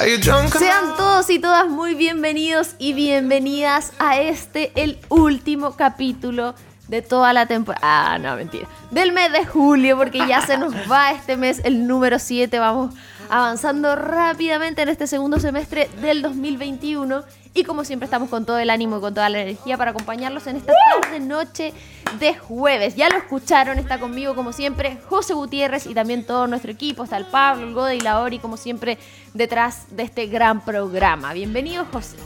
[0.00, 6.54] Sean todos y todas muy bienvenidos y bienvenidas a este, el último capítulo
[6.88, 8.14] de toda la temporada.
[8.14, 8.66] Ah, no, mentira.
[8.90, 12.58] Del mes de julio, porque ya se nos va este mes, el número 7.
[12.58, 12.94] Vamos
[13.30, 17.22] avanzando rápidamente en este segundo semestre del 2021.
[17.52, 20.46] Y como siempre estamos con todo el ánimo y con toda la energía para acompañarlos
[20.46, 21.72] en esta tarde noche
[22.20, 22.94] de jueves.
[22.94, 27.02] Ya lo escucharon, está conmigo como siempre José Gutiérrez y también todo nuestro equipo.
[27.04, 28.98] Está el Pablo, el Gode y la Ori como siempre
[29.34, 31.32] detrás de este gran programa.
[31.32, 32.16] Bienvenido José.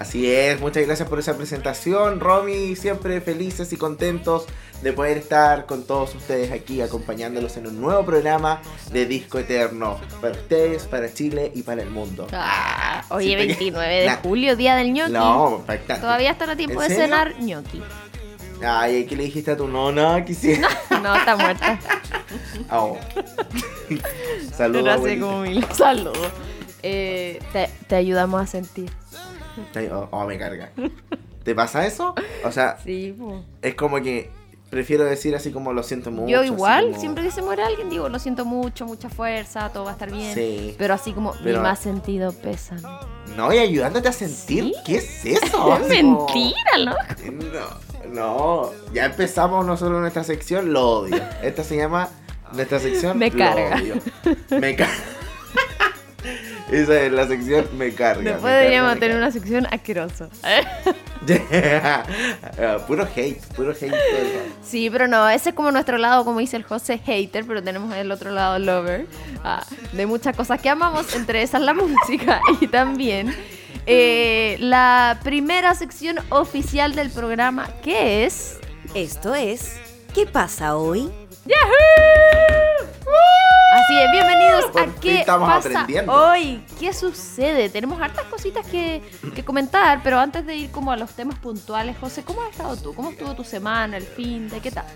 [0.00, 4.46] Así es, muchas gracias por esa presentación, Romy, siempre felices y contentos
[4.80, 10.00] de poder estar con todos ustedes aquí acompañándolos en un nuevo programa de Disco Eterno
[10.22, 12.26] para ustedes, para Chile y para el mundo.
[12.32, 15.12] Ah, hoy es 29 de julio, día del ñoqui.
[15.12, 16.00] No, perfecto.
[16.00, 17.82] Todavía está a tiempo de cenar ñoqui.
[18.66, 20.24] Ay, ¿qué le dijiste a tu nona?
[20.24, 20.66] Quisiera.
[20.90, 21.78] No, no, está muerta.
[22.70, 22.96] Oh.
[24.56, 25.00] Saludos.
[25.76, 26.32] Saludos.
[26.82, 28.90] Eh, te, te ayudamos a sentir.
[29.92, 30.70] Oh, oh, me carga.
[31.42, 32.14] ¿Te pasa eso?
[32.44, 33.16] O sea, sí,
[33.62, 34.30] es como que
[34.70, 36.28] prefiero decir así como lo siento mucho.
[36.28, 39.90] Yo igual, siempre que se muere alguien digo lo siento mucho, mucha fuerza, todo va
[39.90, 40.34] a estar bien.
[40.34, 40.74] Sí.
[40.78, 42.76] Pero así como mi más sentido pesa.
[43.36, 45.76] No, y ayudándote a sentir, ¿qué es eso?
[45.80, 46.94] Es mentira, ¿no?
[47.32, 47.80] No,
[48.12, 51.20] no, ya empezamos nosotros nuestra sección, lo odio.
[51.42, 52.08] Esta se llama
[52.52, 53.18] nuestra sección.
[53.18, 53.82] Me carga.
[54.50, 54.94] Me carga.
[56.70, 58.22] Esa es la sección me carga.
[58.22, 60.28] Después deberíamos tener una sección asquerosa.
[62.86, 63.92] puro hate, puro hate.
[64.62, 67.94] Sí, pero no, ese es como nuestro lado, como dice el José, hater, pero tenemos
[67.94, 69.06] el otro lado, lover,
[69.42, 73.34] ah, de muchas cosas que amamos, entre esas la música y también
[73.86, 78.58] eh, la primera sección oficial del programa, que es...
[78.94, 79.76] Esto es,
[80.14, 81.08] ¿qué pasa hoy?
[81.46, 82.86] ¡Yahoo!
[83.72, 87.68] Así es, bienvenidos a qué pasa hoy, qué sucede.
[87.68, 89.00] Tenemos hartas cositas que,
[89.44, 92.94] comentar, pero antes de ir como a los temas puntuales, José, ¿cómo has estado tú?
[92.94, 94.86] ¿Cómo estuvo tu semana, el fin de qué tal?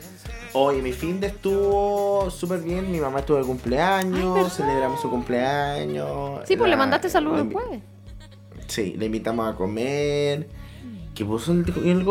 [0.54, 6.40] Hoy mi fin de estuvo súper bien, mi mamá estuvo de cumpleaños, celebramos su cumpleaños.
[6.44, 7.80] Sí, pues le mandaste saludos después.
[8.66, 10.48] Sí, le invitamos a comer.
[11.14, 12.04] ¿Qué puso el, el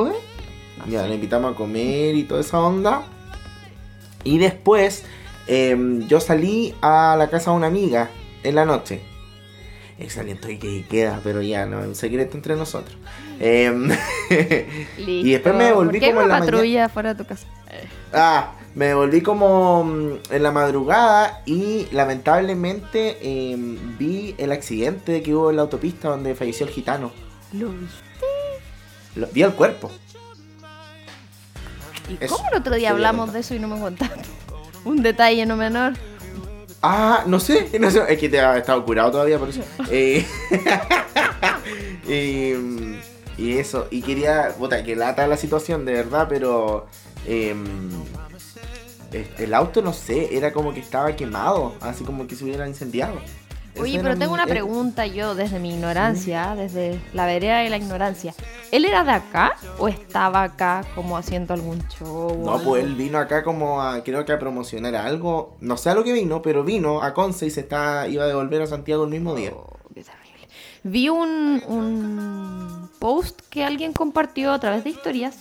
[0.88, 3.03] Ya, le invitamos a comer y toda esa onda.
[4.23, 5.03] Y después
[5.47, 8.09] Em, yo salí a la casa de una amiga
[8.43, 9.01] en la noche.
[9.99, 12.97] Excelente y que queda, pero ya no, un secreto entre nosotros.
[13.39, 13.89] Em,
[14.97, 17.47] y después me volví como en la patrulla fuera de tu casa.
[18.11, 25.35] Ah, me volví como mm, en la madrugada y lamentablemente em, vi el accidente que
[25.35, 27.11] hubo en la autopista donde falleció el gitano.
[27.51, 29.31] ¿Lo viste?
[29.31, 29.91] vi el cuerpo.
[32.09, 34.42] ¿Y cómo el otro día hablamos de eso y no me contaste?
[34.85, 35.94] Un detalle no menor.
[36.81, 38.01] Ah, no sé, no sé.
[38.09, 39.61] Es que te ha estado curado todavía por eso.
[39.89, 40.25] Eh,
[43.38, 46.88] y, eso, y quería, puta, que lata la situación, de verdad, pero
[47.25, 47.63] em,
[49.38, 53.15] el auto, no sé, era como que estaba quemado, así como que se hubiera incendiado.
[53.79, 58.34] Oye, pero tengo una pregunta yo desde mi ignorancia, desde la vereda de la ignorancia.
[58.72, 62.41] ¿Él era de acá o estaba acá como haciendo algún show?
[62.45, 65.57] No, pues él vino acá como a, creo que a promocionar algo.
[65.59, 68.28] No sé a lo que vino, pero vino a Conce y se está, iba a
[68.28, 69.51] devolver a Santiago el mismo día.
[69.53, 69.79] Oh,
[70.85, 75.38] Vi un, un post que alguien compartió a través de historias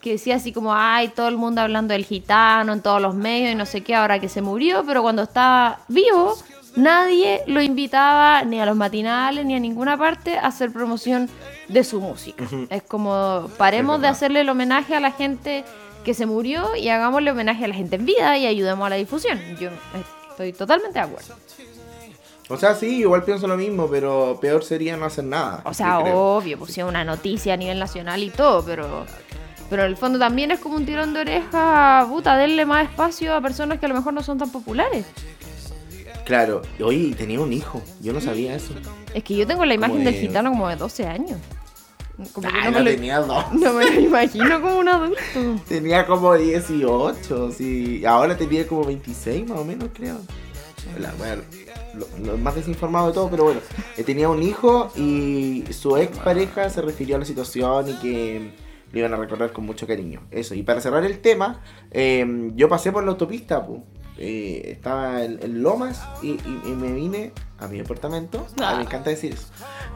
[0.00, 3.50] que decía así como, ay, todo el mundo hablando del gitano en todos los medios
[3.50, 6.36] y no sé qué, ahora que se murió, pero cuando estaba vivo
[6.78, 11.28] nadie lo invitaba ni a los matinales ni a ninguna parte a hacer promoción
[11.68, 12.44] de su música.
[12.70, 15.64] Es como, paremos de hacerle el homenaje a la gente
[16.04, 18.96] que se murió y hagámosle homenaje a la gente en vida y ayudemos a la
[18.96, 19.38] difusión.
[19.60, 19.70] Yo
[20.30, 21.34] estoy totalmente de acuerdo.
[22.50, 25.60] O sea, sí, igual pienso lo mismo, pero peor sería no hacer nada.
[25.64, 29.04] O sea, obvio, pues una noticia a nivel nacional y todo, pero
[29.70, 33.34] pero en el fondo también es como un tirón de oreja, puta, denle más espacio
[33.34, 35.04] a personas que a lo mejor no son tan populares.
[36.28, 38.74] Claro, oye, tenía un hijo, yo no sabía eso.
[39.14, 41.38] Es que yo tengo la imagen del gitano como de 12 años.
[42.34, 43.50] Como que no, me tenía dos.
[43.54, 45.18] No me lo imagino como un adulto.
[45.68, 48.04] Tenía como 18, sí.
[48.04, 50.18] Ahora tenía como 26 más o menos, creo.
[51.16, 51.42] bueno,
[52.22, 53.60] lo, más desinformado de todo, pero bueno.
[53.96, 58.50] Eh, tenía un hijo y su ex pareja se refirió a la situación y que
[58.92, 60.20] lo iban a recordar con mucho cariño.
[60.30, 63.80] Eso, y para cerrar el tema, eh, yo pasé por la autopista, pues
[64.18, 66.38] eh, estaba en, Lomas y,
[66.72, 68.46] me vine a mi apartamento.
[68.60, 69.46] A mí me encanta decir eso.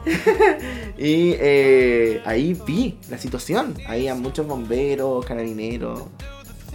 [0.97, 3.75] y eh, ahí vi la situación.
[3.87, 6.03] Había muchos bomberos, carabineros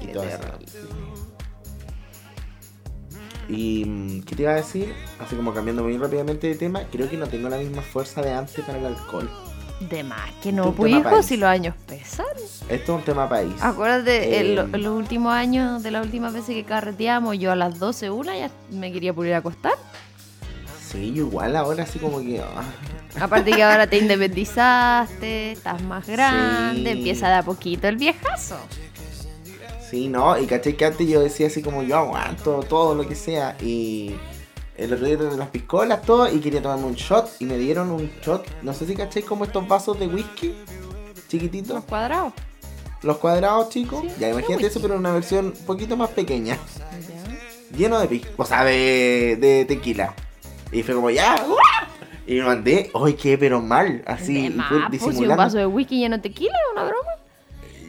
[0.02, 0.38] y todo eso.
[3.48, 4.94] Y, mm, ¿qué te iba a decir?
[5.18, 8.32] Así como cambiando muy rápidamente de tema, creo que no tengo la misma fuerza de
[8.32, 9.30] antes para el alcohol.
[9.80, 12.26] De más que no, tema pues hijo, si los años pesan.
[12.68, 13.52] Esto es un tema país.
[13.60, 17.78] Acuérdate, Eh, en los últimos años, de las últimas veces que carreteamos, yo a las
[17.78, 19.74] 12, una ya me quería por ir a acostar.
[20.90, 22.40] Sí, igual ahora así como que...
[22.40, 22.64] ah,
[23.20, 23.98] Aparte que ahora te
[24.58, 26.98] independizaste, estás más grande, Sí.
[26.98, 28.56] empieza de a poquito el viejazo.
[29.88, 33.14] Sí, no, y caché que antes yo decía así como yo aguanto todo lo que
[33.14, 34.14] sea y
[34.78, 37.90] el otro día de las piscolas, todo, y quería tomarme un shot y me dieron
[37.90, 40.54] un shot, no sé si caché como estos vasos de whisky
[41.28, 42.32] chiquititos, Los cuadrados.
[43.02, 46.56] los cuadrados chicos, Sí, ya imagínate eso pero en una versión un poquito más pequeña,
[47.76, 50.14] lleno de pisco, o sea, de, de tequila.
[50.72, 51.44] Y fue como ya,
[52.26, 54.02] y me mandé, ¡ay qué pero mal!
[54.06, 55.36] Así, De más, pues, si un disimulando.
[55.42, 57.08] vaso de whisky lleno de tequila una broma.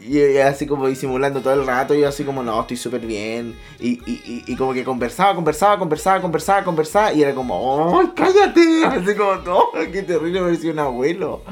[0.09, 3.01] Y ella así como disimulando todo el rato, y yo así como, no, estoy súper
[3.01, 3.55] bien.
[3.79, 8.09] Y, y, y, y como que conversaba, conversaba, conversaba, conversaba, conversaba, y era como, ¡ay,
[8.15, 8.85] cállate!
[8.87, 11.43] Así como, no, qué terrible parecía un abuelo.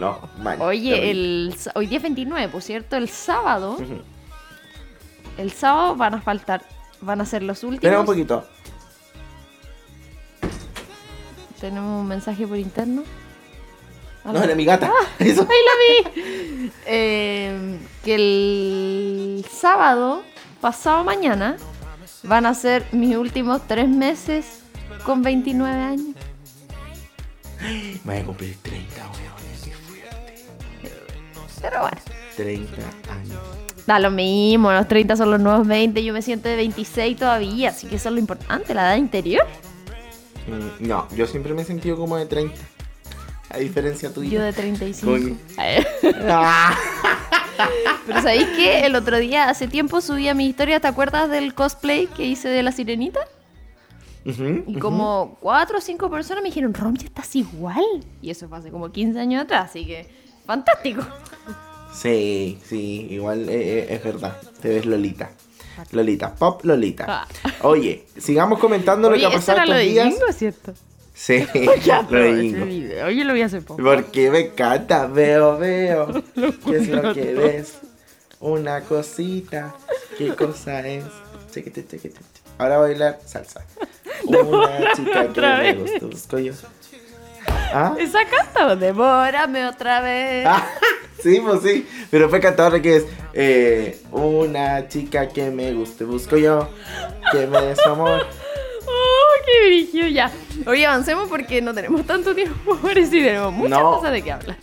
[0.00, 0.62] No, mal.
[0.62, 1.10] Oye, terrible.
[1.10, 3.76] el, hoy día es 29, por cierto, el sábado,
[5.36, 6.62] el sábado van a faltar,
[7.02, 7.84] van a ser los últimos.
[7.84, 8.46] Espera un poquito.
[11.60, 13.02] Tenemos un mensaje por interno.
[14.32, 14.90] No, era mi gata.
[15.18, 15.42] Eso.
[15.42, 16.70] ¡Ahí la vi!
[16.86, 20.22] Eh, que el sábado,
[20.60, 21.56] pasado mañana,
[22.22, 24.60] van a ser mis últimos tres meses
[25.04, 26.14] con 29 años.
[28.04, 29.14] Me voy a cumplir 30, weón.
[29.64, 30.42] Qué fuerte.
[31.60, 31.96] Pero bueno,
[32.36, 32.72] 30
[33.12, 33.40] años.
[33.86, 37.70] da lo mismo, los 30 son los nuevos 20, yo me siento de 26 todavía,
[37.70, 39.46] así que eso es lo importante, la edad interior.
[40.46, 42.54] Mm, No, yo siempre me he sentido como de 30.
[43.56, 44.30] A diferencia tuya.
[44.30, 45.10] Yo de 35.
[45.10, 45.36] Coño.
[45.58, 45.84] Eh,
[46.28, 46.76] Ah.
[48.06, 51.54] Pero ¿sabéis que el otro día, hace tiempo, subí a mi historia, ¿te acuerdas del
[51.54, 53.20] cosplay que hice de la sirenita?
[54.24, 57.84] Y como cuatro o cinco personas me dijeron, Rom, ya estás igual.
[58.20, 60.06] Y eso fue hace como 15 años atrás, así que
[60.44, 61.02] fantástico.
[61.94, 64.36] Sí, sí, igual eh, eh, es verdad.
[64.60, 65.30] Te ves Lolita.
[65.92, 67.06] Lolita, pop Lolita.
[67.08, 67.26] Ah.
[67.62, 70.14] Oye, sigamos comentando lo que ha pasado estos días.
[70.36, 70.74] ¿cierto?
[71.16, 71.46] Sí,
[71.82, 73.82] Ya, lo video, Oye, lo vi hace poco.
[73.82, 76.22] Porque me encanta, veo, veo.
[76.66, 77.78] ¿Qué es lo que ves?
[78.38, 79.74] Una cosita.
[80.18, 81.04] ¿Qué cosa es?
[81.50, 82.20] Chequete, chequete.
[82.58, 83.64] Ahora voy a bailar salsa.
[84.24, 85.78] Una chica que me vez.
[85.78, 86.06] gusta.
[86.06, 86.52] busco yo.
[87.72, 87.96] ¿Ah?
[87.98, 88.76] ¿Esa canta?
[88.76, 90.46] Devórame otra vez.
[90.46, 90.68] Ah,
[91.22, 91.88] sí, pues sí.
[92.10, 96.68] Pero fue cantadora que es eh, una chica que me guste, busco yo,
[97.32, 98.26] que me dé su amor.
[99.40, 100.06] ¡Oh, qué brillo!
[100.08, 100.32] Ya.
[100.66, 102.76] Oye, avancemos porque no tenemos tanto tiempo.
[102.82, 103.96] Por eso tenemos muchas No.
[103.96, 104.56] cosas de qué hablar.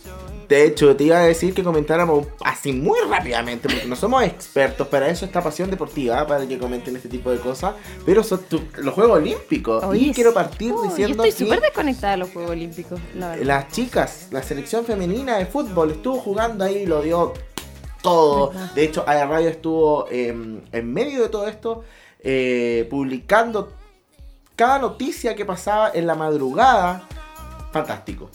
[0.48, 4.86] De hecho, te iba a decir que comentáramos así muy rápidamente, porque no somos expertos,
[4.88, 7.74] para eso está Pasión Deportiva, para que comenten este tipo de cosas,
[8.04, 9.82] pero son tu- los Juegos Olímpicos.
[9.84, 13.28] Oye, y quiero partir oh, diciendo Yo estoy súper desconectada de los Juegos Olímpicos, la
[13.30, 13.44] verdad.
[13.46, 17.32] las chicas, la selección femenina de fútbol estuvo jugando ahí y lo dio
[18.02, 18.52] todo.
[18.74, 20.28] De hecho, Aya Radio estuvo eh,
[20.72, 21.84] en medio de todo esto
[22.20, 23.72] eh, publicando
[24.56, 27.02] cada noticia que pasaba en la madrugada.
[27.72, 28.30] Fantástico.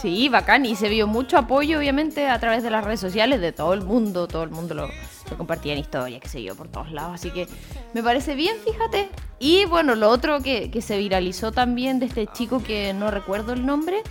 [0.00, 0.66] Sí, bacán.
[0.66, 3.82] Y se vio mucho apoyo, obviamente, a través de las redes sociales de todo el
[3.82, 4.26] mundo.
[4.26, 4.88] Todo el mundo lo,
[5.30, 7.14] lo compartía en historias, qué sé yo, por todos lados.
[7.14, 7.46] Así que
[7.92, 9.08] me parece bien, fíjate.
[9.38, 13.52] Y bueno, lo otro que, que se viralizó también de este chico que no recuerdo
[13.52, 14.02] el nombre,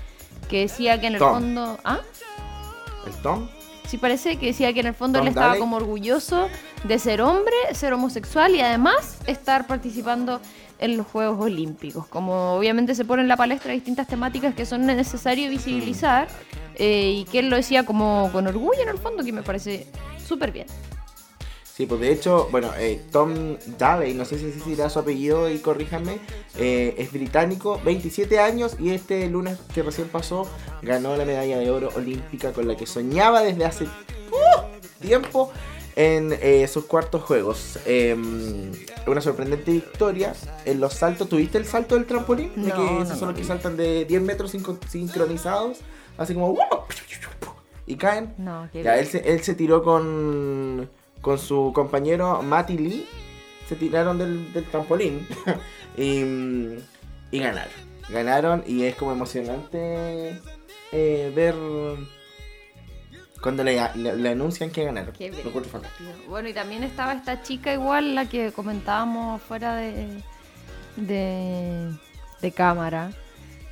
[0.50, 1.33] que decía que en el Tom.
[1.33, 1.77] fondo...
[1.83, 2.00] ¿Ah?
[3.05, 3.48] El Tom.
[3.88, 6.48] Sí, parece que decía que en el fondo Tom él estaba como orgulloso
[6.83, 10.39] de ser hombre, ser homosexual y además estar participando
[10.79, 12.07] en los Juegos Olímpicos.
[12.07, 16.27] Como obviamente se pone en la palestra distintas temáticas que son necesarias visibilizar
[16.75, 19.88] eh, y que él lo decía como con orgullo en el fondo, que me parece
[20.25, 20.67] súper bien.
[21.79, 25.59] Sí, pues de hecho, bueno, eh, Tom Daley, no sé si dirá su apellido y
[25.59, 26.19] corríjanme,
[26.57, 30.45] eh, es británico, 27 años y este lunes que recién pasó
[30.81, 35.53] ganó la medalla de oro olímpica con la que soñaba desde hace uh, tiempo
[36.00, 37.77] en eh, sus cuartos juegos.
[37.86, 38.15] Eh,
[39.06, 41.27] una sorprendente victoria en los saltos.
[41.27, 42.51] ¿Tuviste el salto del trampolín?
[42.56, 45.79] de que no, esos son no los que saltan de 10 metros sincro- sincronizados,
[46.18, 46.60] así como ¡wow!
[47.86, 48.34] y caen.
[48.74, 50.89] Ya, él se, él se tiró con,
[51.22, 53.06] con su compañero Matty Lee.
[53.68, 55.27] Se tiraron del, del trampolín.
[55.98, 56.22] y,
[57.36, 57.74] y ganaron.
[58.10, 60.39] Ganaron y es como emocionante
[60.94, 61.56] eh, ver
[63.41, 65.13] cuando le, le- le anuncian que ganaron.
[65.13, 65.31] Qué.
[66.27, 70.24] Bueno, y también estaba esta chica igual, la que comentábamos fuera de,
[70.98, 71.91] de,
[72.41, 73.12] de cámara,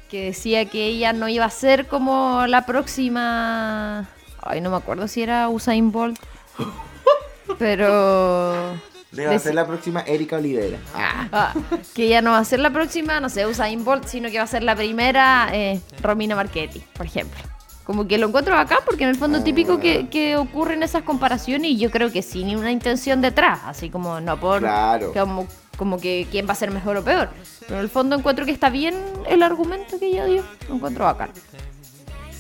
[0.10, 4.08] que decía que ella no iba a ser como la próxima...
[4.42, 6.18] Ay, no me acuerdo si era Usain Bolt.
[7.60, 8.76] Pero...
[9.12, 10.78] Debe Deci- ser la próxima Erika Olivera.
[10.94, 11.54] Ah, Ah,
[11.96, 14.44] que ya no va a ser la próxima, no sé, Usain Bolt, sino que va
[14.44, 17.40] a ser la primera eh, Romina Marchetti, por ejemplo.
[17.88, 21.72] Como que lo encuentro acá porque en el fondo típico que, que ocurren esas comparaciones
[21.72, 25.14] y yo creo que sin una intención detrás, así como no por Claro.
[25.14, 27.30] como, como que quién va a ser mejor o peor.
[27.62, 28.94] Pero en el fondo encuentro que está bien
[29.30, 31.30] el argumento que ella dio, lo encuentro bacán.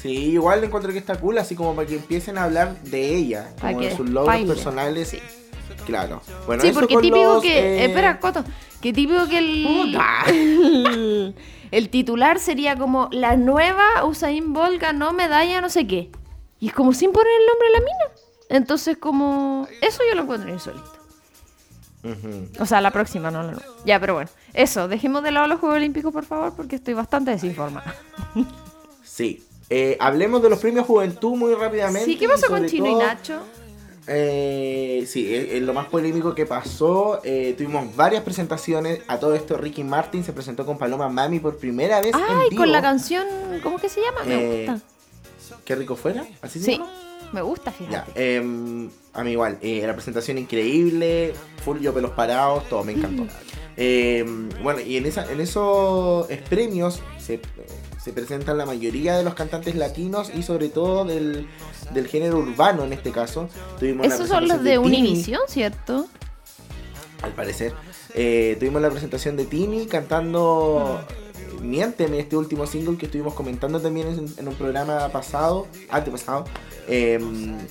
[0.01, 3.49] Sí, igual encuentro que está cool, así como para que empiecen a hablar de ella,
[3.61, 5.07] como de sus logros personales.
[5.07, 5.19] Sí.
[5.85, 6.21] Claro.
[6.45, 7.59] Bueno, sí, eso porque con típico los, que.
[7.59, 8.43] eh, Espera, Coto.
[8.81, 9.65] Que típico que el,
[10.27, 11.35] el.
[11.71, 16.11] el titular sería como la nueva Usain Bolt ganó medalla no sé qué.
[16.59, 18.21] Y es como sin poner el nombre de la mina.
[18.49, 19.67] Entonces, como.
[19.81, 20.97] Eso yo lo encuentro insólito.
[22.59, 23.59] O sea, la próxima, no, no, no.
[23.85, 24.29] Ya, pero bueno.
[24.53, 27.95] Eso, dejemos de lado los Juegos Olímpicos, por favor, porque estoy bastante desinformada.
[29.03, 29.43] Sí.
[29.69, 32.05] Eh, hablemos de los premios Juventud muy rápidamente.
[32.05, 33.41] Sí, ¿qué pasó con Chino y Nacho?
[34.07, 37.19] Eh, sí, es, es lo más polémico que pasó.
[37.23, 39.01] eh, tuvimos varias presentaciones.
[39.07, 42.13] A todo esto, Ricky Martin se presentó con Paloma Mami por primera vez.
[42.15, 42.61] en Ay, vivo.
[42.63, 43.27] con la canción.
[43.63, 44.23] ¿Cómo que se llama?
[44.25, 44.85] Me Eh, gusta.
[45.65, 46.25] Qué rico fuera.
[46.41, 46.89] ¿Así se Sí, llama?
[47.33, 48.11] me gusta, Ya, fíjate.
[48.15, 51.33] eh, a mí igual, eh, la presentación increíble,
[51.65, 53.25] full yo pelos parados, todo me encantó.
[53.75, 54.25] Eh,
[54.63, 57.39] bueno, y en, esa, en esos eh, premios se, eh,
[57.97, 61.47] se presentan la mayoría de los cantantes latinos y sobre todo del,
[61.93, 63.49] del género urbano en este caso.
[63.79, 66.07] Tuvimos Esos son los de Tini, Univision, ¿cierto?
[67.21, 67.73] Al parecer.
[68.13, 71.01] Eh, tuvimos la presentación de Tini cantando
[71.61, 76.45] Miénteme, este último single que estuvimos comentando también en, en un programa pasado, antepasado.
[76.87, 77.19] Eh,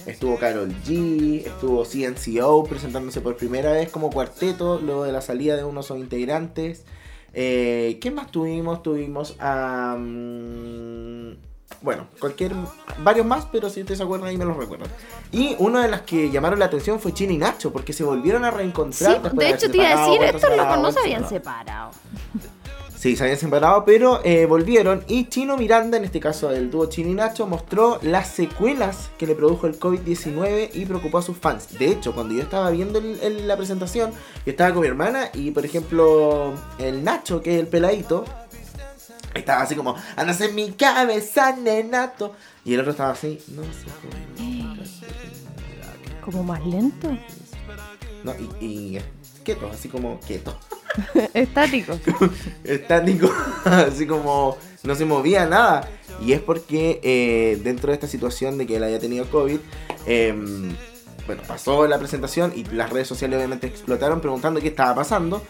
[0.06, 5.56] estuvo Carol G, estuvo CNCO presentándose por primera vez como cuarteto, luego de la salida
[5.56, 6.84] de uno de sus integrantes.
[7.38, 8.82] Eh, ¿Qué más tuvimos?
[8.82, 9.94] Tuvimos a...
[9.98, 11.36] mm,
[11.82, 12.52] bueno, cualquier...
[13.04, 14.88] Varios más, pero si ustedes se acuerdan ahí me los recuerdan.
[15.32, 18.46] Y una de las que llamaron la atención fue Chino y Nacho, porque se volvieron
[18.46, 19.32] a reencontrar.
[19.34, 21.90] de hecho te iba a decir, locos separado, no se habían separado.
[22.98, 25.04] Sí, se habían separado, pero eh, volvieron.
[25.06, 29.26] Y Chino Miranda, en este caso el dúo Chino y Nacho, mostró las secuelas que
[29.26, 31.78] le produjo el COVID-19 y preocupó a sus fans.
[31.78, 34.12] De hecho, cuando yo estaba viendo el- la presentación,
[34.46, 38.24] yo estaba con mi hermana y, por ejemplo, el Nacho, que es el peladito,
[39.34, 42.32] estaba así como, andas en mi cabeza, nenato.
[42.64, 43.68] Y el otro estaba así, no sé
[44.00, 44.76] cómo.
[46.24, 47.08] Como más lento.
[48.24, 48.98] No, y, y
[49.44, 50.58] quieto, así como quieto.
[51.34, 51.98] Estático.
[52.64, 53.30] estático,
[53.64, 55.88] así como no se movía nada.
[56.20, 59.58] Y es porque eh, dentro de esta situación de que él había tenido COVID,
[60.06, 60.74] em,
[61.26, 65.42] bueno, pasó la presentación y las redes sociales obviamente explotaron preguntando qué estaba pasando.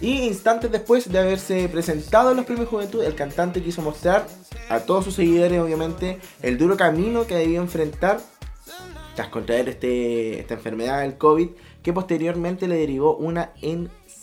[0.00, 4.26] Y instantes después de haberse presentado en los premios Juventud, el cantante quiso mostrar
[4.68, 8.20] a todos sus seguidores, obviamente, el duro camino que debía enfrentar
[9.14, 11.50] tras contraer este, esta enfermedad del COVID,
[11.82, 13.52] que posteriormente le derivó una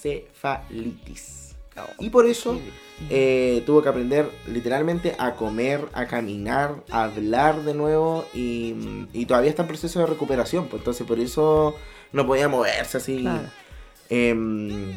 [0.04, 1.56] encefalitis.
[2.00, 2.60] Y por eso
[3.10, 9.26] eh, tuvo que aprender literalmente a comer, a caminar, a hablar de nuevo y, y
[9.26, 10.68] todavía está en proceso de recuperación.
[10.68, 11.76] Pues entonces por eso
[12.12, 13.44] no podía moverse así Claro.
[14.10, 14.94] em,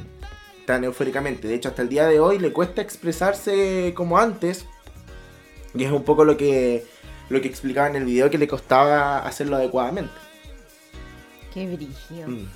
[0.67, 1.47] tan eufóricamente.
[1.47, 4.67] De hecho, hasta el día de hoy le cuesta expresarse como antes.
[5.75, 6.85] Y es un poco lo que,
[7.29, 10.13] lo que explicaba en el video que le costaba hacerlo adecuadamente.
[11.55, 12.27] Qué brillo.
[12.29, 12.49] Mm.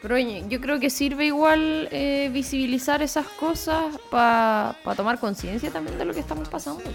[0.00, 5.98] Pero oye, yo creo que sirve igual eh, visibilizar esas cosas para tomar conciencia también
[5.98, 6.82] de lo que estamos pasando.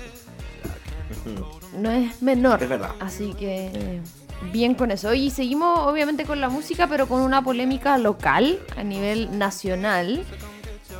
[1.77, 2.61] No es menor.
[2.61, 2.91] Es verdad.
[2.99, 4.01] Así que eh,
[4.51, 5.13] bien con eso.
[5.13, 10.23] Y seguimos obviamente con la música, pero con una polémica local a nivel nacional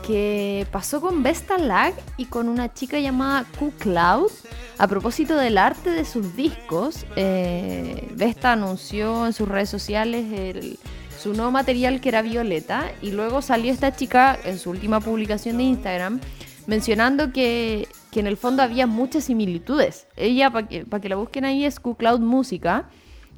[0.08, 4.32] que pasó con Vesta Lag y con una chica llamada Q Cloud.
[4.80, 10.80] A propósito del arte de sus discos, eh, Vesta anunció en sus redes sociales el-
[11.24, 15.56] su nuevo material que era Violeta y luego salió esta chica en su última publicación
[15.58, 16.20] de Instagram
[16.68, 20.06] mencionando que, que en el fondo había muchas similitudes.
[20.18, 22.90] Ella, para que, la busquen ahí, es Q Cloud Música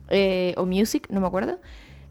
[0.10, 1.60] eh, o Music, no me acuerdo.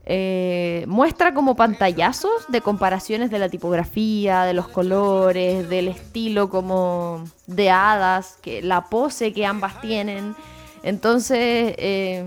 [0.07, 7.25] Eh, muestra como pantallazos de comparaciones de la tipografía, de los colores, del estilo como
[7.49, 10.37] de hadas, que la pose que ambas tienen.
[10.85, 12.25] Entonces, eh,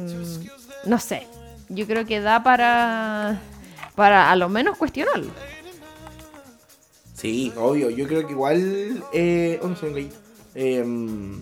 [0.86, 1.28] no sé,
[1.70, 3.42] yo creo que da para,
[3.96, 5.32] para a lo menos cuestionarlo.
[7.14, 7.90] Sí, obvio.
[7.90, 9.04] Yo creo que igual.
[9.12, 10.10] Eh, oh, no sé.
[10.54, 11.42] Em,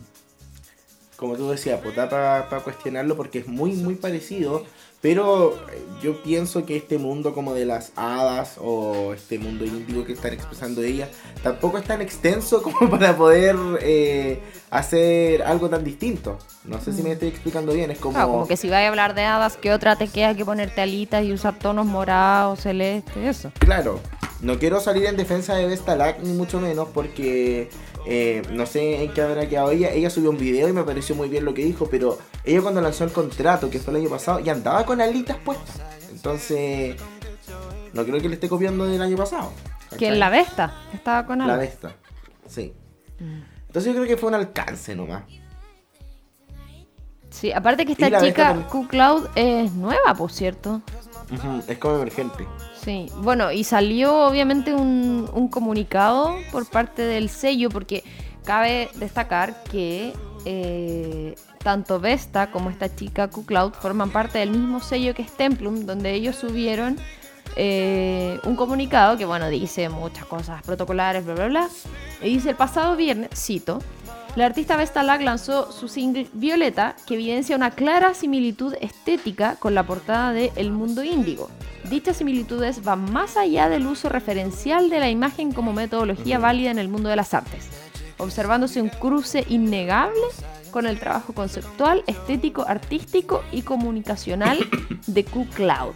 [1.18, 4.66] como tú decías, pues da para cuestionarlo porque es muy, muy parecido.
[5.06, 10.04] Pero eh, yo pienso que este mundo como de las hadas o este mundo índigo
[10.04, 11.10] que están expresando ellas
[11.44, 14.40] tampoco es tan extenso como para poder eh,
[14.72, 16.40] hacer algo tan distinto.
[16.64, 18.16] No sé si me estoy explicando bien, es como...
[18.16, 20.82] Claro, como que si vas a hablar de hadas, ¿qué otra te queda que ponerte
[20.82, 23.52] alitas y usar tonos morados, celestes, eso?
[23.60, 24.00] Claro,
[24.42, 27.70] no quiero salir en defensa de Vestalak ni mucho menos porque
[28.06, 29.92] eh, no sé en qué habrá quedado ella.
[29.92, 32.82] Ella subió un video y me pareció muy bien lo que dijo, pero ella cuando
[32.82, 35.82] lanzó el contrato, que fue el año pasado, ya andaba con alitas puestas.
[36.12, 36.96] Entonces,
[37.94, 39.52] no creo que le esté copiando del año pasado.
[39.98, 41.60] Que en la Vesta estaba con La alas.
[41.60, 41.96] Vesta,
[42.48, 42.74] sí.
[43.20, 45.24] Entonces yo creo que fue un alcance nomás.
[47.30, 48.68] Sí, aparte que esta la chica.
[48.72, 50.82] Q-Cloud es nueva, por cierto.
[51.68, 52.46] Es como emergente.
[52.86, 58.04] Sí, bueno, y salió obviamente un, un comunicado por parte del sello, porque
[58.44, 60.14] cabe destacar que
[60.46, 65.88] eh, tanto Vesta como esta chica Q-Cloud forman parte del mismo sello que es Templum,
[65.88, 66.98] donde ellos subieron
[67.56, 71.70] eh, un comunicado que, bueno, dice muchas cosas protocolares, bla, bla, bla.
[72.22, 73.80] Y dice, el pasado viernes, cito,
[74.36, 79.74] la artista Vesta Lag lanzó su single Violeta, que evidencia una clara similitud estética con
[79.74, 81.50] la portada de El Mundo Índigo.
[81.90, 86.80] Dichas similitudes van más allá del uso referencial de la imagen como metodología válida en
[86.80, 87.70] el mundo de las artes,
[88.18, 90.20] observándose un cruce innegable
[90.72, 94.58] con el trabajo conceptual, estético, artístico y comunicacional
[95.08, 95.94] de Q-Cloud.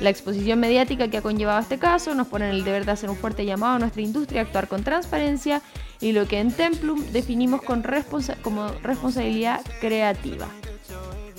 [0.00, 3.10] La exposición mediática que ha conllevado este caso nos pone en el deber de hacer
[3.10, 5.62] un fuerte llamado a nuestra industria a actuar con transparencia
[6.00, 10.48] y lo que en Templum definimos como responsabilidad creativa.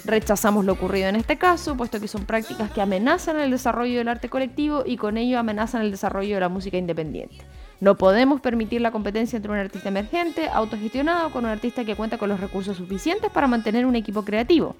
[0.05, 4.09] Rechazamos lo ocurrido en este caso, puesto que son prácticas que amenazan el desarrollo del
[4.09, 7.45] arte colectivo y con ello amenazan el desarrollo de la música independiente.
[7.79, 12.17] No podemos permitir la competencia entre un artista emergente, autogestionado, con un artista que cuenta
[12.17, 14.75] con los recursos suficientes para mantener un equipo creativo,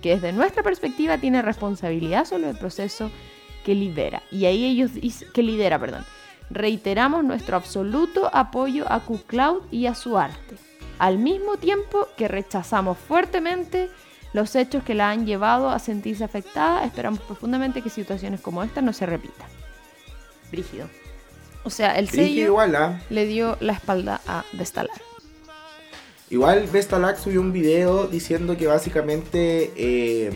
[0.00, 3.10] que desde nuestra perspectiva tiene responsabilidad sobre el proceso
[3.64, 4.22] que lidera.
[4.30, 4.92] Y ahí ellos
[5.34, 6.04] que lidera, perdón.
[6.48, 10.56] Reiteramos nuestro absoluto apoyo a Q-Cloud y a su arte,
[10.98, 13.90] al mismo tiempo que rechazamos fuertemente
[14.32, 16.84] los hechos que la han llevado a sentirse afectada.
[16.84, 19.48] Esperamos profundamente que situaciones como esta no se repitan.
[20.50, 20.88] Brígido.
[21.66, 23.02] O sea, el sello igual, ¿ah?
[23.10, 24.96] le dio la espalda a Destalar.
[26.30, 30.30] Igual Vestalak subió un video diciendo que básicamente eh,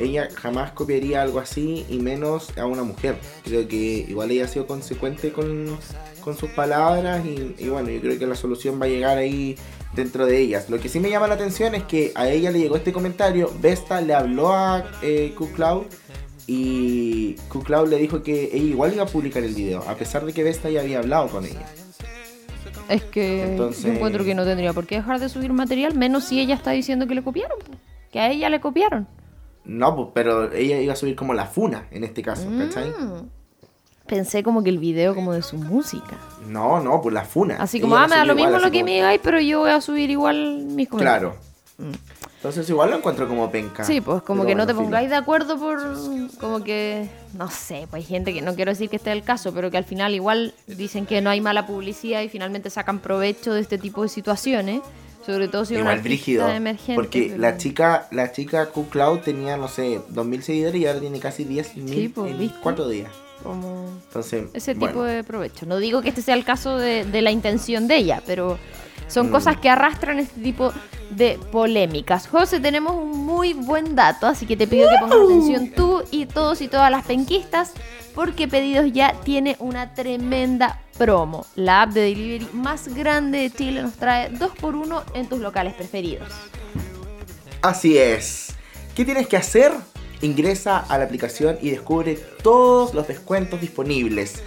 [0.00, 3.18] ella jamás copiaría algo así y menos a una mujer.
[3.44, 5.78] Creo que igual ella ha sido consecuente con,
[6.20, 9.56] con sus palabras y, y bueno, yo creo que la solución va a llegar ahí
[9.94, 10.68] dentro de ellas.
[10.68, 13.52] Lo que sí me llama la atención es que a ella le llegó este comentario,
[13.60, 15.84] Vesta le habló a eh, Q-Cloud
[16.46, 20.32] y Q-Cloud le dijo que ella igual iba a publicar el video, a pesar de
[20.32, 21.66] que Vesta ya había hablado con ella.
[22.88, 26.24] Es que Entonces- yo encuentro que no tendría por qué dejar de subir material, menos
[26.24, 27.58] si ella está diciendo que le copiaron.
[28.10, 29.06] Que a ella le copiaron.
[29.64, 32.90] No, pues, pero ella iba a subir como la funa en este caso, ¿cachai?
[32.90, 33.28] Mm.
[34.06, 36.18] Pensé como que el video como de su música.
[36.48, 37.56] No, no, pues la funa.
[37.60, 39.70] Así como, Ella ah, me da lo mismo lo que me digáis, pero yo voy
[39.70, 41.34] a subir igual mis comentarios.
[41.34, 41.51] Claro.
[42.36, 43.84] Entonces igual lo encuentro como penca.
[43.84, 44.84] Sí, pues como que no te filo.
[44.84, 45.78] pongáis de acuerdo por
[46.40, 49.52] como que no sé, pues hay gente que no quiero decir que esté el caso,
[49.54, 53.54] pero que al final igual dicen que no hay mala publicidad y finalmente sacan provecho
[53.54, 54.80] de este tipo de situaciones,
[55.24, 56.48] sobre todo si Igual brígido.
[56.48, 56.94] emergente.
[57.00, 61.20] Porque pero- la chica, la chica Q-Cloud tenía, no sé, 2000 seguidores y ahora tiene
[61.20, 62.58] casi 10.000 Sí, pues, en ¿viste?
[62.60, 63.10] 4 días.
[63.44, 65.64] como Entonces, ese bueno, tipo de provecho.
[65.66, 68.58] No digo que este sea el caso de, de la intención de ella, pero
[69.12, 69.32] son Mm.
[69.32, 70.72] cosas que arrastran este tipo
[71.10, 72.26] de polémicas.
[72.26, 76.26] José, tenemos un muy buen dato, así que te pido que pongas atención tú y
[76.26, 77.72] todos y todas las penquistas,
[78.14, 81.44] porque Pedidos Ya tiene una tremenda promo.
[81.54, 86.28] La app de delivery más grande de Chile nos trae 2x1 en tus locales preferidos.
[87.62, 88.54] Así es.
[88.94, 89.72] ¿Qué tienes que hacer?
[90.20, 94.42] Ingresa a la aplicación y descubre todos los descuentos disponibles.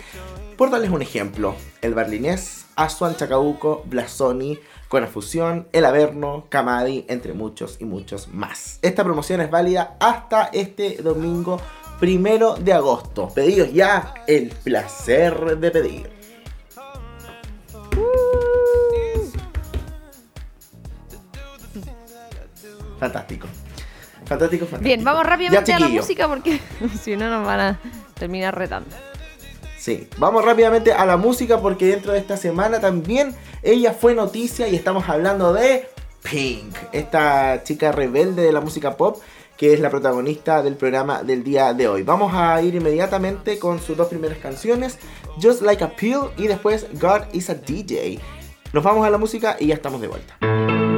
[0.58, 7.78] Por darles un ejemplo, el Berlinés, Asuan Chacabuco, Blasoni, Conafusión, El Averno, Camadi, entre muchos
[7.80, 8.80] y muchos más.
[8.82, 11.60] Esta promoción es válida hasta este domingo
[12.00, 13.30] primero de agosto.
[13.34, 16.10] Pedidos ya, el placer de pedir.
[23.00, 23.48] Fantástico.
[24.26, 24.84] Fantástico, fantástico.
[24.84, 26.60] Bien, vamos rápidamente Ya, a la música porque
[27.02, 27.80] si no nos van a
[28.16, 28.90] terminar retando.
[29.86, 34.68] Sí, vamos rápidamente a la música porque dentro de esta semana también ella fue noticia
[34.68, 35.88] y estamos hablando de
[36.24, 39.22] Pink, esta chica rebelde de la música pop
[39.56, 42.02] que es la protagonista del programa del día de hoy.
[42.02, 44.98] Vamos a ir inmediatamente con sus dos primeras canciones,
[45.40, 48.18] Just Like a Pill y después God is a DJ.
[48.74, 50.95] Nos vamos a la música y ya estamos de vuelta.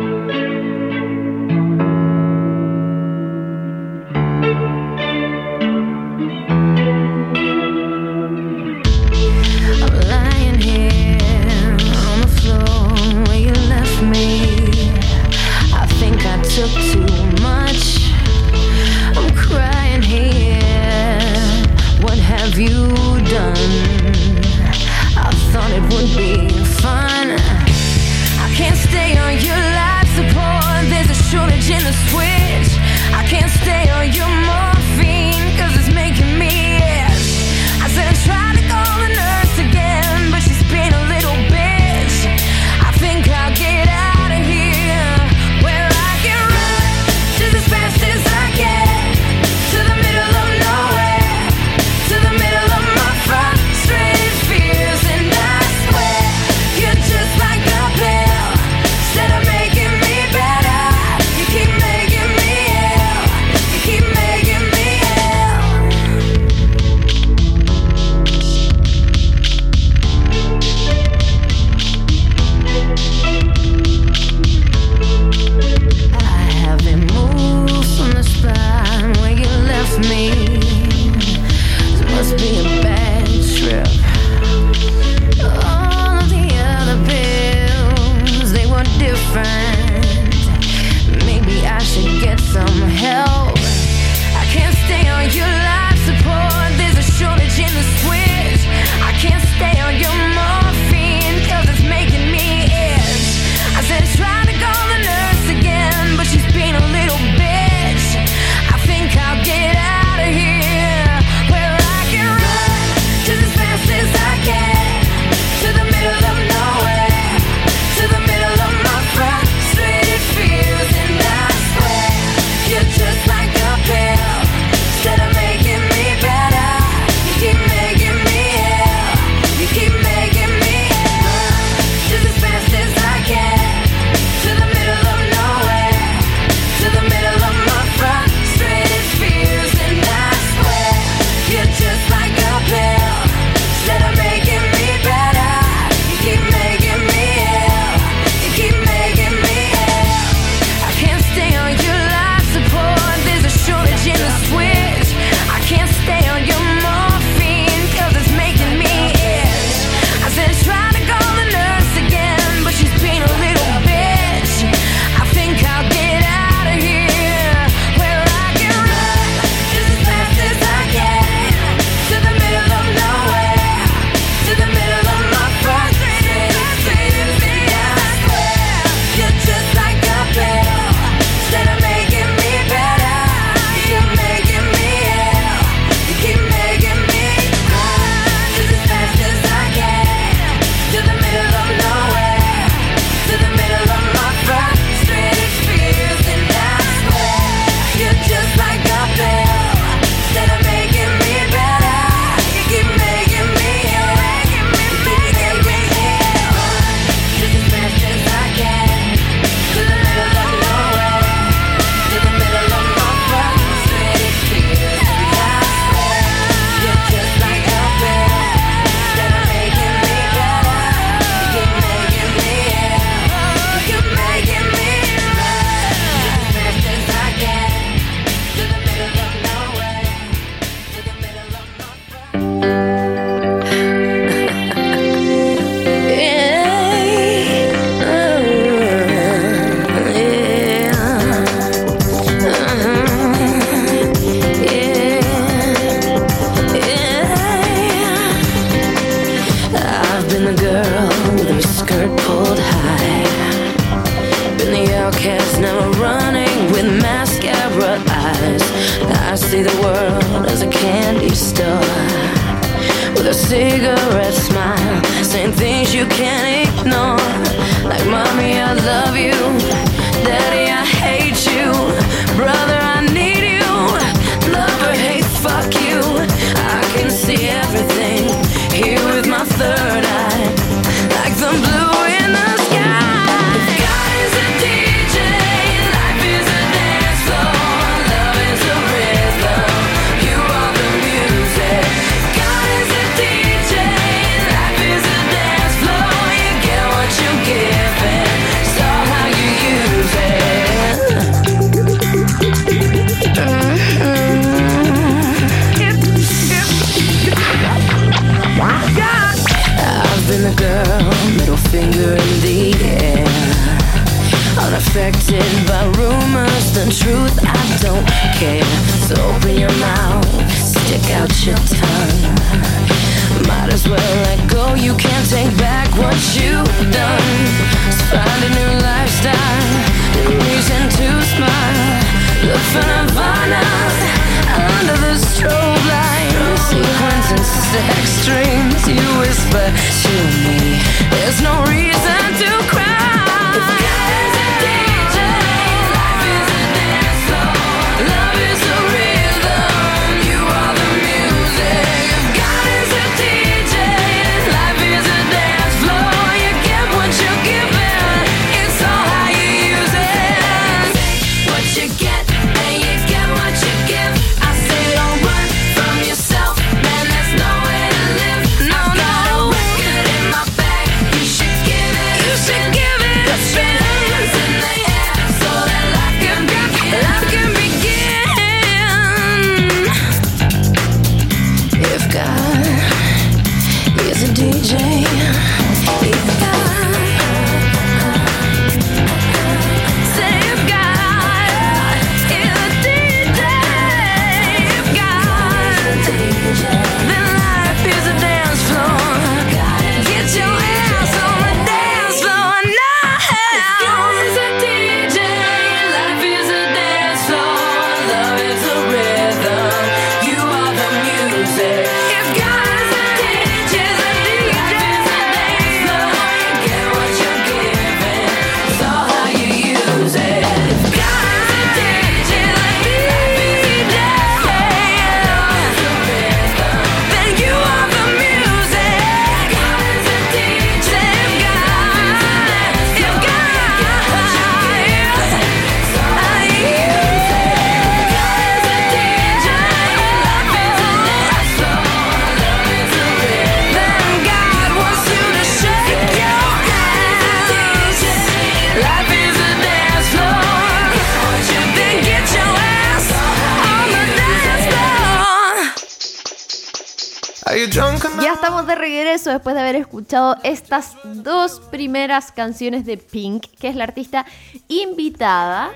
[458.22, 463.68] Ya estamos de regreso después de haber escuchado estas dos primeras canciones de Pink, que
[463.68, 464.26] es la artista
[464.68, 465.72] invitada.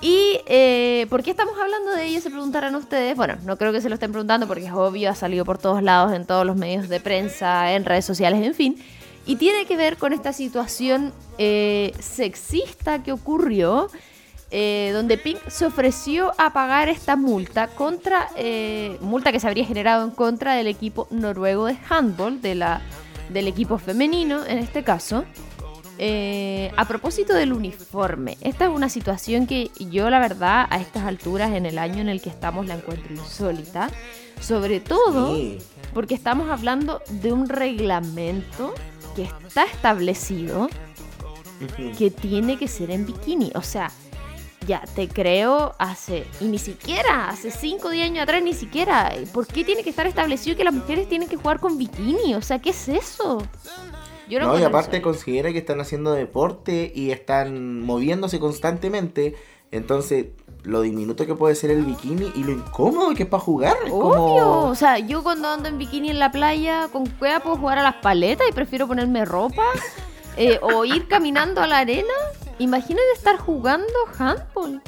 [0.00, 2.20] ¿Y eh, por qué estamos hablando de ella?
[2.20, 3.14] Se preguntarán ustedes.
[3.16, 5.82] Bueno, no creo que se lo estén preguntando porque es obvio, ha salido por todos
[5.82, 8.82] lados, en todos los medios de prensa, en redes sociales, en fin.
[9.26, 13.88] Y tiene que ver con esta situación eh, sexista que ocurrió,
[14.52, 19.64] eh, donde Pink se ofreció a pagar esta multa contra, eh, multa que se habría
[19.64, 22.82] generado en contra del equipo noruego de handball, de la,
[23.28, 25.24] del equipo femenino en este caso.
[25.98, 31.04] Eh, a propósito del uniforme, esta es una situación que yo la verdad a estas
[31.04, 33.90] alturas en el año en el que estamos la encuentro insólita,
[34.40, 35.36] sobre todo
[35.92, 38.74] porque estamos hablando de un reglamento
[39.14, 40.68] que está establecido
[41.98, 43.92] que tiene que ser en bikini, o sea,
[44.70, 49.12] ya te creo hace, y ni siquiera, hace 5 o 10 años atrás, ni siquiera,
[49.32, 52.36] ¿por qué tiene que estar establecido que las mujeres tienen que jugar con bikini?
[52.36, 53.42] O sea, ¿qué es eso?
[54.28, 59.34] Yo No, y aparte considera que están haciendo deporte y están moviéndose constantemente.
[59.72, 60.26] Entonces,
[60.62, 63.76] lo diminuto que puede ser el bikini y lo incómodo que es para jugar.
[63.84, 64.64] Es Obvio, como...
[64.68, 67.82] o sea, yo cuando ando en bikini en la playa con cueva puedo jugar a
[67.82, 69.64] las paletas y prefiero ponerme ropa
[70.36, 72.14] eh, o ir caminando a la arena.
[72.60, 73.86] Imagínate estar jugando
[74.18, 74.82] handball.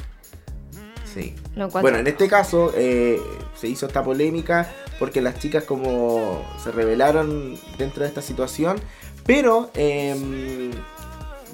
[1.11, 1.35] Sí.
[1.81, 3.19] Bueno, en este caso eh,
[3.55, 8.77] se hizo esta polémica porque las chicas como se rebelaron dentro de esta situación,
[9.25, 10.71] Pero em,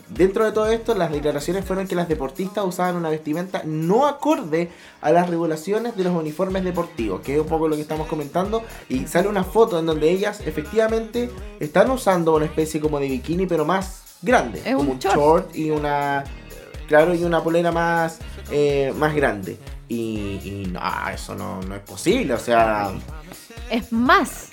[0.10, 4.70] dentro de todo esto, las declaraciones fueron que las deportistas usaban una vestimenta no acorde
[5.02, 8.62] a las regulaciones de los uniformes deportivos, que es un poco lo que estamos comentando.
[8.90, 11.30] Y sale una foto en donde ellas efectivamente
[11.62, 15.72] están usando una especie como de bikini, pero más grande, Es como un short y
[15.72, 16.24] una,
[16.88, 18.20] claro, y una polera más,
[18.52, 19.58] eh, más grande.
[19.88, 22.92] Y, y no, eso no, no es posible, o sea,
[23.72, 24.50] Es más,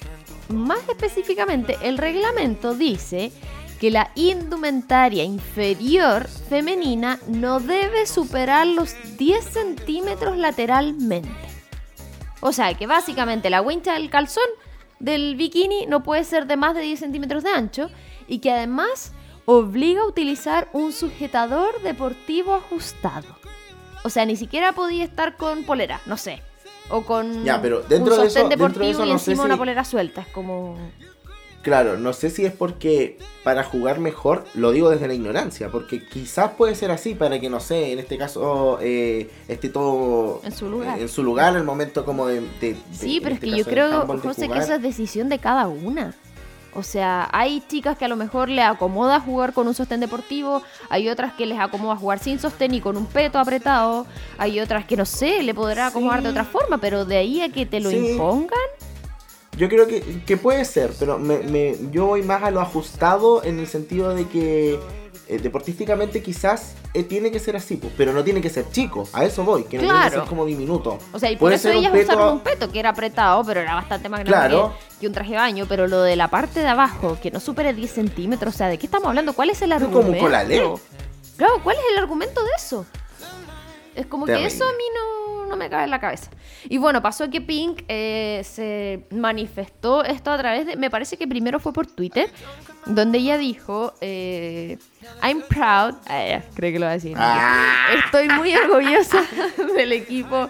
[0.48, 3.32] más específicamente, el reglamento dice
[3.80, 11.28] que la indumentaria inferior femenina no debe superar los 10 centímetros lateralmente.
[12.40, 14.44] O sea que básicamente la wincha del calzón
[14.98, 17.90] del bikini no puede ser de más de 10 centímetros de ancho
[18.28, 19.12] y que además
[19.46, 23.26] obliga a utilizar un sujetador deportivo ajustado.
[24.04, 26.42] O sea, ni siquiera podía estar con polera, no sé.
[26.90, 29.30] O con Ya, pero dentro un de eso- dentro de deportivo eso y no sé
[29.32, 30.20] encima una polera suelta.
[30.20, 30.76] Es como...
[31.62, 36.06] Claro, no sé si es porque para jugar mejor, lo digo desde la ignorancia, porque
[36.06, 40.52] quizás puede ser así para que, no sé, en este caso eh, esté todo En
[40.52, 41.00] su lugar.
[41.00, 42.40] en su lugar, el momento como de...
[42.60, 45.66] de- Sí, pero es este que yo creo, José, que esa es decisión de cada
[45.66, 46.14] una.
[46.76, 50.62] O sea, hay chicas que a lo mejor le acomoda jugar con un sostén deportivo,
[50.90, 54.84] hay otras que les acomoda jugar sin sostén y con un peto apretado, hay otras
[54.84, 57.80] que no sé, le podrá acomodar de otra forma, pero de ahí a que te
[57.80, 57.96] lo Sí.
[58.10, 58.58] impongan,
[59.56, 63.42] Yo creo que, que puede ser, pero me, me- yo voy más a lo ajustado
[63.42, 64.78] en el sentido de que
[65.28, 69.08] eh, deportísticamente quizás eh, tiene que ser así, pues, pero no tiene que ser chico,
[69.12, 70.20] a eso voy, que no tiene que Claro.
[70.20, 70.98] ser como diminuto.
[71.12, 73.60] o sea, y por Puede eso ellas peto- usaron un peto que era apretado, pero
[73.60, 74.74] era bastante más grande Claro.
[74.92, 77.40] que, que un traje de baño, pero lo de la parte de abajo, que no
[77.40, 79.32] supere 10 centímetros, o sea, ¿de qué estamos hablando?
[79.32, 80.00] ¿Cuál es el argumento?
[80.02, 80.62] como un colalé.
[81.36, 82.86] Claro, ¿cuál es el argumento de eso?
[83.94, 84.48] Es como Terrible.
[84.48, 86.30] que eso a mí no, no me cabe en la cabeza.
[86.68, 91.26] Y bueno, pasó que Pink eh, se manifestó esto a través de, me parece que
[91.26, 92.30] primero fue por Twitter,
[92.86, 94.78] donde ella dijo, eh,
[95.22, 97.16] I'm proud, ah, creo que lo va a decir.
[97.18, 97.88] Ah.
[98.04, 99.22] Estoy muy orgullosa
[99.76, 100.48] del equipo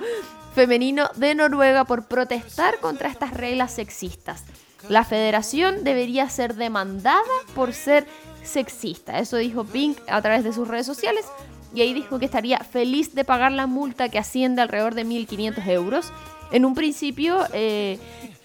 [0.54, 4.44] femenino de Noruega por protestar contra estas reglas sexistas.
[4.88, 7.20] La federación debería ser demandada
[7.54, 8.06] por ser
[8.42, 9.18] sexista.
[9.18, 11.26] Eso dijo Pink a través de sus redes sociales.
[11.74, 15.66] Y ahí dijo que estaría feliz de pagar la multa que asciende alrededor de 1.500
[15.68, 16.12] euros.
[16.52, 17.98] En un principio eh,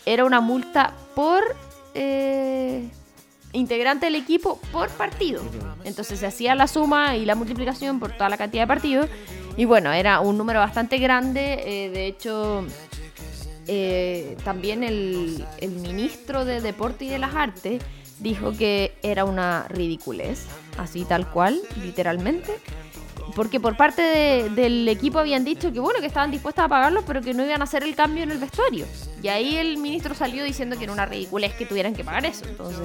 [0.06, 1.44] era una multa por
[1.94, 2.88] eh,
[3.54, 5.42] integrante del equipo por partido.
[5.84, 9.10] Entonces se hacía la suma y la multiplicación por toda la cantidad de partidos.
[9.58, 11.64] Y bueno, era un número bastante grande.
[11.66, 12.66] eh, de hecho,
[13.68, 17.82] eh, también el, el ministro de Deporte y de las Artes
[18.20, 20.46] dijo que era una ridiculez,
[20.78, 22.54] así tal cual, literalmente.
[23.36, 27.04] Porque por parte de- del equipo habían dicho que bueno, que estaban dispuestas a pagarlo,
[27.06, 28.86] pero que no iban a hacer el cambio en el vestuario.
[29.24, 32.46] Y ahí el ministro salió diciendo que era una ridiculez que tuvieran que pagar eso.
[32.46, 32.80] Entonces,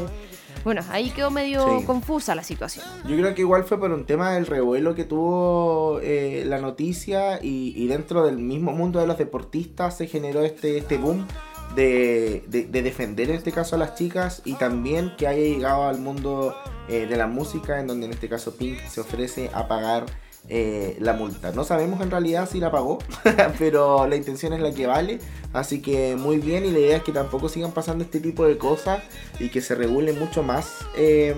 [0.64, 1.84] bueno, ahí quedó medio Sí.
[1.86, 2.84] confusa la situación.
[3.08, 7.38] Yo creo que igual fue por un tema del revuelo que tuvo eh, la noticia
[7.42, 11.26] y, y dentro del mismo mundo de los deportistas se generó este, este boom
[11.74, 15.84] de, de- de defender en este caso a las chicas y también que haya llegado
[15.88, 16.54] al mundo
[16.88, 20.06] eh, de la música en donde en este caso Pink se ofrece a pagar
[20.48, 21.52] eh, la multa.
[21.52, 22.98] No sabemos en realidad si la pagó,
[23.58, 25.18] pero la intención es la que vale,
[25.52, 28.56] así que muy bien y la idea es que tampoco sigan pasando este tipo de
[28.58, 29.02] cosas
[29.40, 31.34] y que se regule mucho más eh,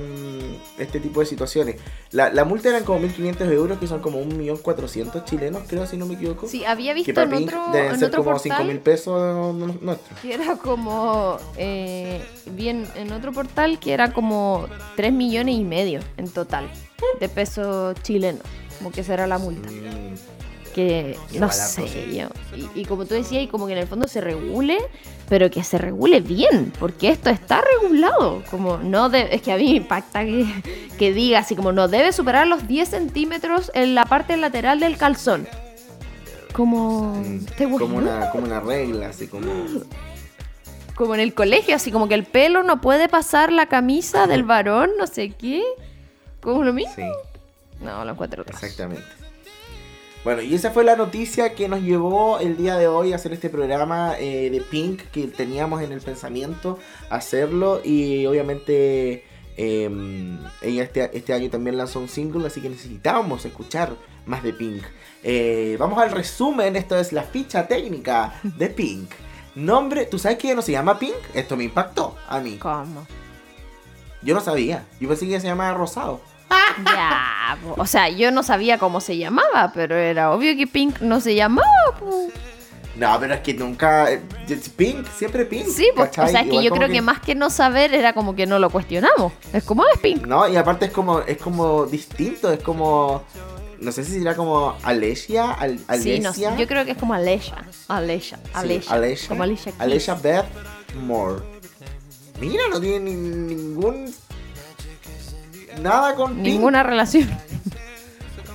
[0.78, 1.76] este tipo de situaciones.
[2.10, 6.06] La, la multa eran como 1.500 euros, que son como 1.400.000 chilenos, creo, si no
[6.06, 6.46] me equivoco.
[6.48, 8.78] Sí, había que visto para en Pink otro, deben en ser otro como portal 5.000
[8.80, 10.18] pesos nu- nuestros.
[10.20, 14.66] que era como eh, bien en otro portal que era como
[14.96, 16.70] 3 millones y medio en total
[17.20, 18.42] de pesos chilenos
[18.78, 19.68] como que será la multa.
[20.74, 22.28] Que no sé yo.
[22.56, 24.78] Y, y como tú decías y como que en el fondo se regule
[25.28, 28.42] pero que se regule bien porque esto está regulado.
[28.50, 30.46] Como no de- es que a mí me impacta que,
[30.98, 34.96] que diga así como no debe superar los 10 centímetros en la parte lateral del
[34.96, 35.46] calzón.
[36.52, 37.22] Como
[37.56, 39.48] ¿te como, una, como una regla, así como...
[40.94, 44.44] como en el colegio, así como que el pelo no puede pasar la camisa del
[44.44, 45.62] varón, no sé qué.
[46.40, 46.94] ¿Cómo lo mismo?
[46.96, 47.02] Sí.
[47.80, 48.62] No, lo encuentro atrás.
[48.62, 49.06] Exactamente.
[50.24, 53.32] Bueno, y esa fue la noticia que nos llevó el día de hoy a hacer
[53.32, 59.24] este programa eh, de Pink que teníamos en el pensamiento hacerlo y obviamente
[59.56, 63.94] eh, ella este, este año también lanzó un single así que necesitábamos escuchar
[64.26, 64.82] más de Pink.
[65.22, 69.10] Eh, vamos al resumen, esto es la ficha técnica de Pink.
[69.54, 71.16] Nombre, ¿tú sabes que ella no se llama Pink?
[71.32, 72.56] Esto me impactó a mí.
[72.58, 73.06] ¿Cómo?
[74.22, 76.20] Yo no sabía, yo pensé que ella se llamaba Rosado.
[76.84, 77.74] Ya, po.
[77.80, 81.34] o sea, yo no sabía cómo se llamaba, pero era obvio que Pink no se
[81.34, 81.66] llamaba.
[81.98, 82.28] po.
[82.96, 84.10] No, pero es que nunca.
[84.12, 84.20] eh,
[84.76, 85.66] Pink, siempre Pink.
[85.68, 87.00] Sí, pues, o sea, es que yo creo que...
[87.00, 89.32] más que no saber era como que no lo cuestionamos.
[89.52, 90.26] Es como, ah, es Pink.
[90.26, 93.22] No, y aparte es como, es como distinto, es como.
[93.80, 96.56] No sé si será como Alesia, Al, Sí, no, Alesia.
[96.56, 97.64] yo creo que es como Alesia.
[97.86, 98.38] Alesia.
[98.42, 98.92] Sí, Alesia.
[98.92, 99.28] Alesia.
[99.28, 99.72] Como Alicia.
[99.78, 100.46] Alesia Beth
[101.00, 101.42] Moore.
[102.40, 104.12] Mira, no tiene ni- ningún.
[105.80, 106.44] Nada con Pink.
[106.46, 107.28] Ninguna relación.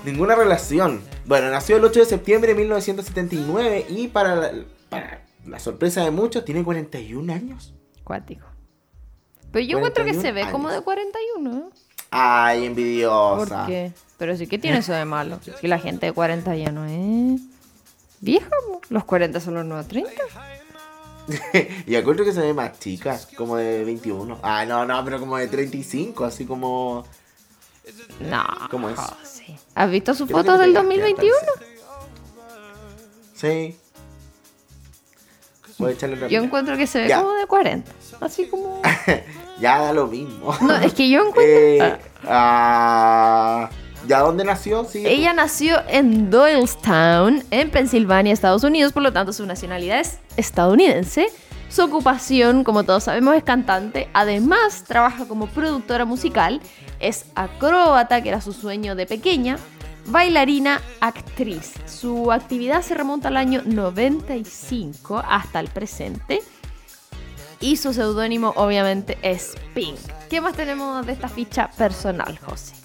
[0.05, 1.01] Ninguna relación.
[1.25, 4.51] Bueno, nació el 8 de septiembre de 1979 y para la,
[4.89, 7.73] para la sorpresa de muchos tiene 41 años.
[8.03, 8.45] Cuático.
[9.51, 10.79] Pero yo encuentro que se 41 ve como años.
[10.81, 11.63] de 41, ¿eh?
[12.11, 13.65] Ay, ¿Por envidiosa.
[13.67, 13.91] qué?
[14.17, 15.39] Pero sí, ¿qué tiene eso de malo?
[15.61, 17.41] Si la gente de 40 ya no es
[18.19, 18.49] vieja,
[18.89, 20.11] los 40 son los nuevos 30.
[21.87, 24.39] y encuentro que se ve más chica, como de 21.
[24.41, 27.05] Ah, no, no, pero como de 35, así como...
[28.19, 28.43] No.
[28.69, 28.99] ¿Cómo es?
[29.23, 29.57] sí.
[29.75, 31.35] ¿Has visto sus fotos del pegaste, 2021?
[33.35, 33.77] Sí.
[35.79, 36.45] Voy a echarle otra Yo mirada.
[36.45, 37.21] encuentro que se ve Ya.
[37.21, 37.91] como de 40.
[38.21, 38.81] Así como.
[39.59, 40.53] Ya da lo mismo.
[40.61, 41.43] No, es que yo encuentro.
[41.85, 43.69] Eh, Ah.
[44.07, 44.85] ¿Ya dónde nació?
[44.93, 51.27] Ella nació en Doylestown, en Pensilvania, Estados Unidos, por lo tanto su nacionalidad es estadounidense.
[51.69, 54.09] Su ocupación, como todos sabemos, es cantante.
[54.13, 56.61] Además, trabaja como productora musical,
[56.99, 59.57] es acróbata, que era su sueño de pequeña,
[60.05, 61.73] bailarina, actriz.
[61.87, 66.43] Su actividad se remonta al año 95 hasta el presente.
[67.59, 69.97] Y su seudónimo, obviamente, es Pink.
[70.29, 72.82] ¿Qué más tenemos de esta ficha personal, José?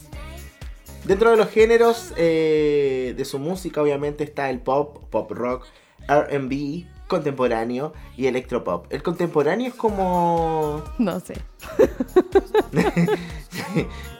[1.08, 5.64] Dentro de los géneros eh, de su música, obviamente, está el pop, pop rock,
[6.06, 8.92] RB, contemporáneo y electropop.
[8.92, 10.84] El contemporáneo es como.
[10.98, 11.40] No sé.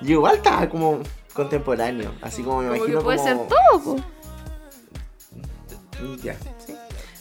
[0.03, 1.01] Igual estaba como
[1.34, 3.28] contemporáneo, así como me Como que imagino puede como.
[3.28, 3.97] ser todo, po.
[6.22, 6.74] Ya, sí.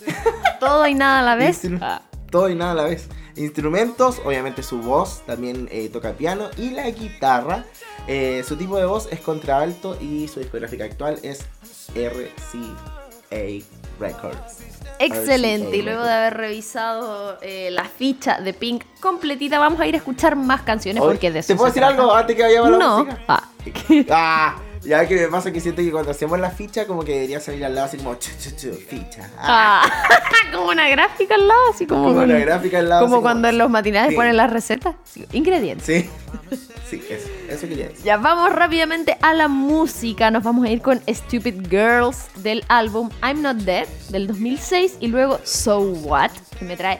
[0.61, 1.61] todo y nada a la vez.
[1.81, 2.01] Ah,
[2.31, 3.09] Todo y nada a la vez.
[3.37, 7.63] Instrumentos, obviamente su voz, también eh, toca piano y la guitarra.
[8.07, 11.45] Eh, su tipo de voz es contralto y su discográfica actual es
[11.93, 13.65] RCA
[13.99, 14.59] Records.
[14.99, 15.67] excelente.
[15.67, 19.95] RCA Y luego de haber revisado eh, la ficha de Pink completita, vamos a ir
[19.95, 21.95] a escuchar más canciones porque de eso ¿Te puedo decir trata.
[22.01, 22.97] algo antes que vayamos a la No.
[23.05, 23.23] música?
[23.27, 23.43] Ah.
[24.09, 27.39] Ah, ya que me pasa que siento que cuando hacemos la ficha, como que debería
[27.39, 29.29] salir al lado así como chu, chu, chu, ficha.
[29.37, 33.01] Ah, Ah, como una gráfica al lado, así como, como una gráfica al lado.
[33.05, 34.15] como cuando en los matinales Sí.
[34.15, 34.95] ponen las recetas.
[35.31, 35.85] Ingredientes.
[35.85, 36.09] Sí,
[36.89, 38.03] sí, eso, eso quería decir.
[38.05, 40.31] Ya vamos rápidamente a la música.
[40.31, 45.07] Nos vamos a ir con Stupid Girls del álbum I'm Not Dead del 2006 y
[45.07, 46.99] luego So What, que me trae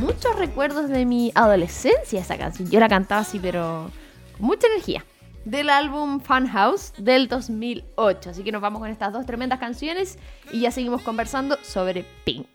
[0.00, 2.70] muchos recuerdos de mi adolescencia esa canción.
[2.70, 3.90] Yo la cantaba así, pero
[4.36, 5.04] con mucha energía.
[5.44, 8.30] Del álbum Fun House del 2008.
[8.30, 10.18] Así que nos vamos con estas dos tremendas canciones
[10.52, 12.46] y ya seguimos conversando sobre Pink.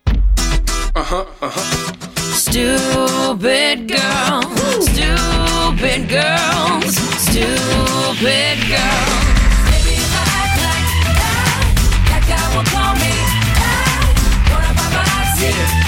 [2.32, 9.30] Stupid girls, stupid girls, stupid girls.
[15.40, 15.79] Baby,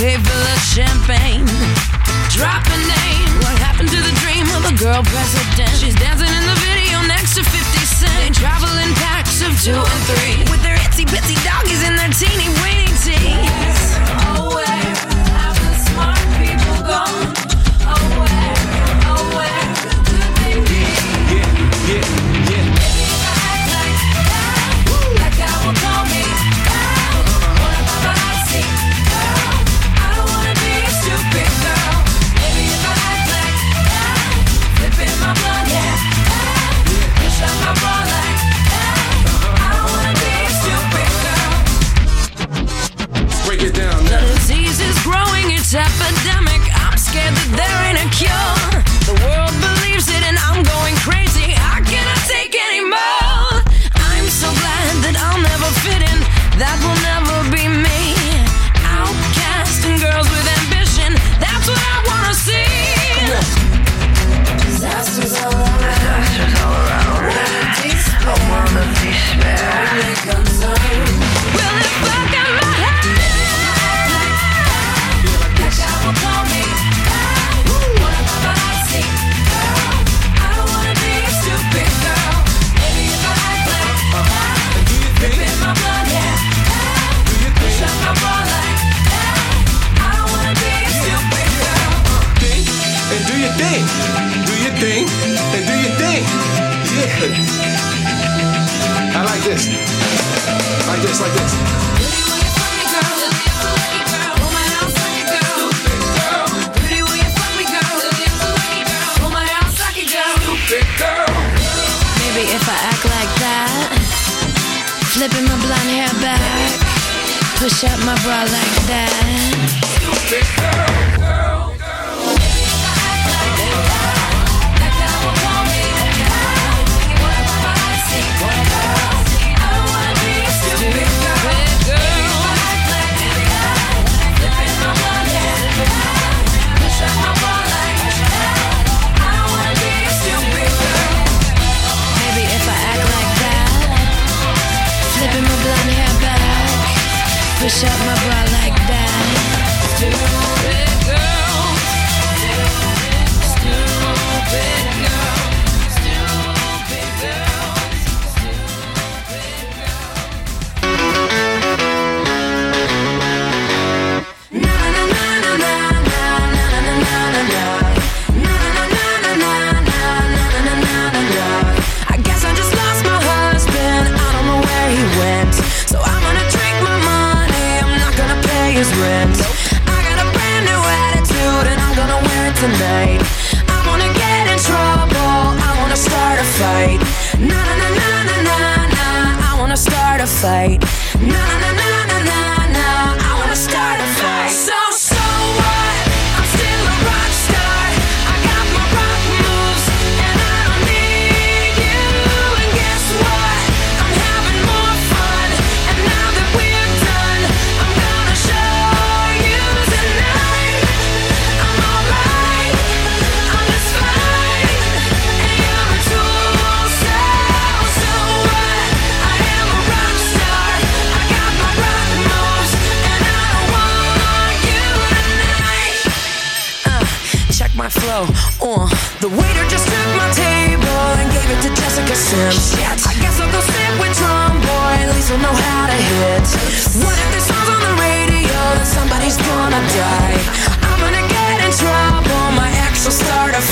[0.00, 1.44] to pay champagne.
[2.32, 3.32] Drop a name.
[3.44, 5.76] What happened to the dream of a girl president?
[5.76, 7.52] She's dancing in the video next to 50
[7.84, 8.16] Cent.
[8.16, 12.08] They travel in packs of two and three with their itsy bitsy doggies and their
[12.16, 13.49] teeny weeny teeth.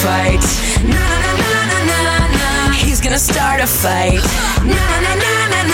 [0.09, 0.45] fight.
[0.89, 2.73] Na na na na na na.
[2.73, 4.25] He's gonna start a fight.
[4.65, 5.68] Na na na na na.